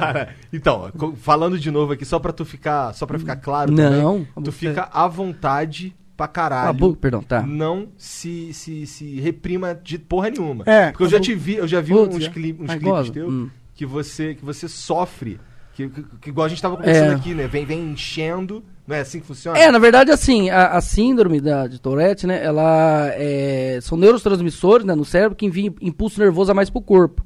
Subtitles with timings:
[0.00, 4.24] Cara, então, falando de novo aqui, só pra tu ficar, só pra ficar claro Não,
[4.24, 6.72] também, tu fica à vontade pra caralho.
[6.78, 7.42] Bu- perdão, tá.
[7.42, 10.64] Não se, se, se reprima de porra nenhuma.
[10.66, 12.30] É, Porque eu já bu- te vi, eu já vi Putz, uns, já.
[12.30, 13.12] cli- uns Ai, clipes goza.
[13.12, 13.50] teus Hum.
[13.74, 15.40] que você que você sofre,
[15.74, 17.14] que, que, que igual a gente tava conversando É.
[17.16, 17.48] aqui, né?
[17.48, 19.58] Vem, vem enchendo, não é assim que funciona?
[19.58, 24.86] É, na verdade, assim, a, a síndrome da, de Tourette, né, ela é, são neurotransmissores,
[24.86, 27.24] né, no cérebro que enviam impulso nervoso a mais pro corpo.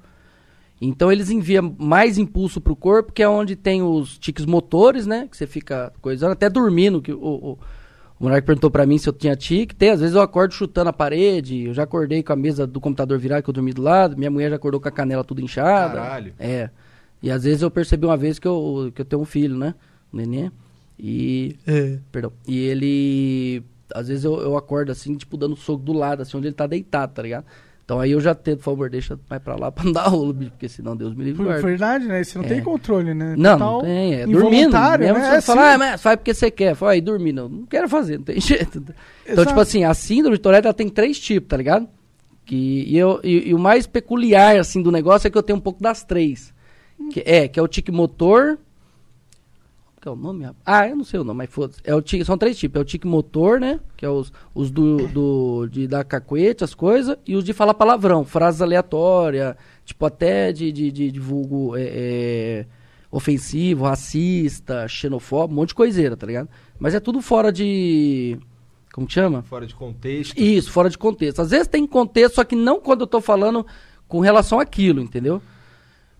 [0.80, 5.26] Então eles enviam mais impulso pro corpo, que é onde tem os tiques motores, né,
[5.28, 7.52] que você fica coisando, até dormindo, que o, o,
[8.18, 10.90] o moleque perguntou pra mim se eu tinha tique, tem, às vezes eu acordo chutando
[10.90, 13.82] a parede, eu já acordei com a mesa do computador virada, que eu dormi do
[13.82, 16.00] lado, minha mulher já acordou com a canela tudo inchada.
[16.00, 16.32] Caralho.
[16.38, 16.70] É.
[17.20, 19.74] E às vezes eu percebi uma vez que eu, que eu tenho um filho, né,
[20.12, 20.52] um neném,
[20.98, 21.56] e
[22.10, 22.32] Perdão.
[22.46, 23.62] E ele.
[23.94, 26.66] Às vezes eu, eu acordo assim, tipo, dando soco do lado, assim, onde ele tá
[26.66, 27.46] deitado, tá ligado?
[27.88, 30.34] Então aí eu já tento, por favor, deixa mais pra lá pra não dar rolo,
[30.34, 32.22] bicho, porque senão Deus me livre Por verdade, né?
[32.22, 32.48] Você não É.
[32.48, 33.34] tem controle, né?
[33.34, 34.72] Não, Total não tem, é dormindo.
[34.72, 35.14] né?
[35.14, 35.74] você É, falar, sim.
[35.74, 36.74] ah, mas faz porque você quer.
[36.74, 37.48] Fala, aí dormir, não.
[37.48, 38.76] Não quero fazer, não tem jeito.
[38.78, 38.94] Então,
[39.26, 39.48] Exato.
[39.48, 41.88] tipo assim, a síndrome de Tourette, ela tem três tipos, tá ligado?
[42.44, 45.56] Que, e, eu, e, e o mais peculiar, assim, do negócio é que eu tenho
[45.56, 46.52] um pouco das três.
[47.10, 48.58] Que, é, que é o tique motor...
[50.08, 50.50] Que é o nome?
[50.64, 51.80] Ah, eu não sei o nome, mas foda-se.
[51.84, 52.78] É o tique, são três tipos.
[52.78, 53.78] É o tique motor, né?
[53.94, 57.16] Que é os, os do, do, de dar cacuete, as coisas.
[57.26, 59.54] E os de falar palavrão, frases aleatórias.
[59.84, 62.66] Tipo, até de, de, de, de vulgo é, é,
[63.10, 66.48] ofensivo, racista, xenofóbico, um monte de coiseira, tá ligado?
[66.78, 68.38] Mas é tudo fora de...
[68.92, 69.42] Como que chama?
[69.42, 70.38] Fora de contexto.
[70.38, 71.42] Isso, fora de contexto.
[71.42, 73.66] Às vezes tem contexto, só que não quando eu tô falando
[74.08, 75.42] com relação àquilo, entendeu?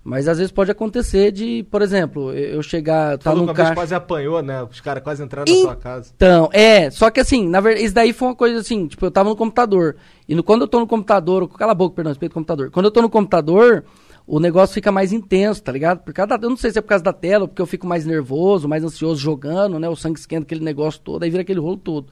[0.08, 3.74] Mas às vezes pode acontecer de, por exemplo, eu chegar, tá Falou num que carro...
[3.74, 4.62] quase apanhou, né?
[4.62, 6.10] Os caras quase entraram na sua casa.
[6.16, 9.10] Então, é, só que assim, na verdade, isso daí foi uma coisa assim, tipo, eu
[9.10, 9.96] tava no computador.
[10.26, 12.70] E no, quando eu tô no computador, cala a boca, perdão, respeito computador.
[12.70, 13.84] Quando eu tô no computador,
[14.26, 15.98] o negócio fica mais intenso, tá ligado?
[15.98, 17.86] Por causa da- eu não sei se é por causa da tela, porque eu fico
[17.86, 19.90] mais nervoso, mais ansioso jogando, né?
[19.90, 22.06] O sangue esquenta aquele negócio todo, aí vira aquele rolo todo.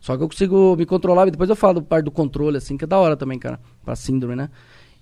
[0.00, 2.84] Só que eu consigo me controlar, e depois eu falo parte do controle, assim, que
[2.84, 4.48] é da hora também, cara, pra síndrome, né?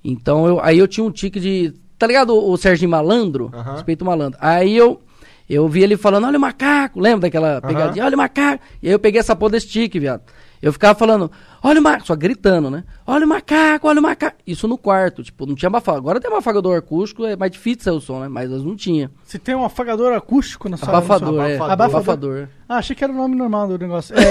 [0.05, 1.73] Então, eu, aí eu tinha um tique de.
[2.05, 3.51] Tá ligado o, o Serginho Malandro?
[3.73, 4.39] Respeito malandro.
[4.43, 5.01] Aí eu.
[5.49, 8.03] Eu vi ele falando, olha o macaco, lembra daquela pegadinha?
[8.07, 8.65] Olha o macaco.
[8.83, 10.23] E aí eu peguei essa porra desse tique, viado.
[10.63, 11.31] Eu ficava falando,
[11.63, 12.83] olha o macaco, só gritando, né?
[13.07, 14.39] Olha o macaco, olha o macaco.
[14.47, 16.03] Isso no quarto, tipo, não tinha abafagador.
[16.03, 18.29] Agora tem abafagador acústico, é mais difícil sair o som, né?
[18.29, 19.11] Mas não tinha.
[19.23, 21.57] Você tem um afagador acústico na sua Abafador, é.
[21.57, 21.97] abafador.
[21.97, 22.49] Abafador.
[22.67, 24.15] Ah, achei que era o nome normal do negócio.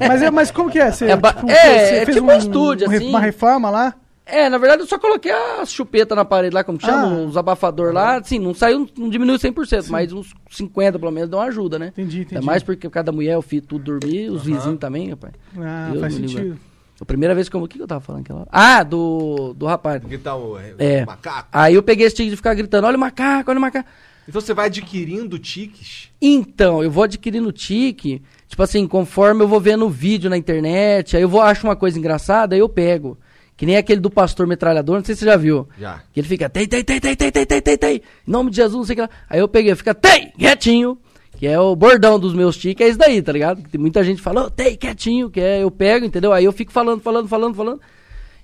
[0.00, 0.90] É, mas, é, mas como que é?
[0.90, 3.08] Você, É tipo, é, é fez tipo um estúdio, re- assim.
[3.08, 3.94] Uma reforma lá?
[4.30, 7.06] É, na verdade eu só coloquei a chupeta na parede lá, como que chama?
[7.06, 7.24] Ah.
[7.24, 8.18] Os abafador lá.
[8.18, 11.88] Assim, não saiu, não diminuiu 100%, mas uns 50 pelo menos dão uma ajuda, né?
[11.88, 12.34] Entendi, entendi.
[12.36, 15.32] Ainda mais porque cada mulher, eu fiz tudo dormir, os vizinhos também, rapaz.
[15.58, 16.58] Ah, Deus faz sentido.
[17.00, 17.62] A primeira vez que eu.
[17.62, 18.48] O que eu tava falando aquela hora?
[18.52, 20.02] Ah, do, do rapaz.
[20.22, 21.04] Tá o, É.
[21.04, 21.48] o macaco.
[21.52, 23.88] Aí eu peguei esse tique de ficar gritando: olha o macaco, olha o macaco.
[24.28, 26.10] Então você vai adquirindo tiques.
[26.20, 31.22] Então, eu vou adquirindo tique, tipo assim, conforme eu vou vendo vídeo na internet, aí
[31.22, 33.16] eu vou acho uma coisa engraçada, aí eu pego.
[33.58, 35.68] Que nem aquele do pastor metralhador, não sei se você já viu.
[35.76, 36.00] Já.
[36.12, 38.02] Que ele fica, tei, tei, tei, tei, tei, tei, tei, tei, tei.
[38.26, 39.10] Em nome de Jesus, não sei o que lá.
[39.28, 40.96] Aí eu peguei, fica, tei, quietinho.
[41.36, 43.60] Que é o bordão dos meus tiques, é isso daí, tá ligado?
[43.68, 46.32] Tem muita gente "Ô, tei, quietinho, que é, eu pego, entendeu?
[46.32, 47.80] Aí eu fico falando, falando, falando, falando.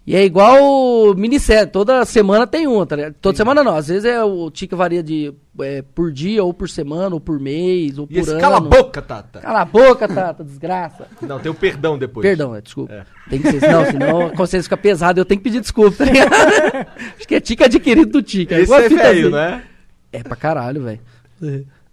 [0.07, 3.15] E é igual minissérie, toda semana tem uma, tá ligado?
[3.23, 6.69] Toda semana não, às vezes é, o tique varia de é, por dia, ou por
[6.69, 8.41] semana, ou por mês, ou E por esse ano.
[8.41, 9.41] cala a boca, Tata.
[9.41, 11.07] Cala a boca, Tata, desgraça.
[11.23, 12.23] Não, tem o perdão depois.
[12.23, 12.93] Perdão, é, desculpa.
[12.93, 13.05] É.
[13.31, 16.05] Tem que ser, senão, senão a consciência fica pesada, eu tenho que pedir desculpa, tá
[16.05, 16.35] ligado?
[17.17, 18.53] Acho que é tique adquirido do tique.
[18.53, 19.35] Esse igual a é velho, assim.
[19.37, 19.65] né?
[20.13, 21.01] É pra caralho, velho.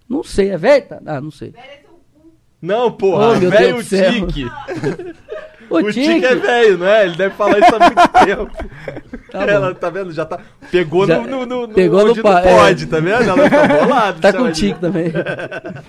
[0.06, 0.84] Não sei, é velho?
[0.86, 1.00] Tá?
[1.06, 1.54] Ah, não sei.
[2.60, 3.30] Não, porra.
[3.30, 4.12] Oh, meu velho Deus do céu.
[4.26, 4.44] tique.
[5.72, 7.04] O, O tique é velho, não é?
[7.06, 8.50] Ele deve falar isso há muito tempo.
[9.30, 9.50] Tá bom.
[9.50, 10.12] Ela, tá vendo?
[10.12, 10.38] Já tá.
[10.70, 12.42] Pegou Já- no, no, no, pegou no não é.
[12.56, 13.22] pode, tá vendo?
[13.30, 14.18] Ela tá bolada.
[14.20, 15.12] Tá com de- tique também.